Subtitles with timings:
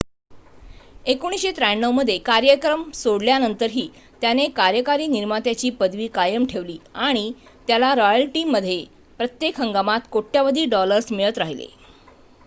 [1.05, 3.87] 1993 मध्ये कार्यक्रम सोडल्यानंतरही
[4.21, 6.77] त्याने कार्यकारी निर्मात्याची पदवी कायम ठेवली
[6.95, 7.31] आणि
[7.67, 8.83] त्याला रॉयल्टीमध्ये
[9.19, 11.67] प्रत्येक हंगामात कोट्यावधी डॉलर्स मिळत राहिले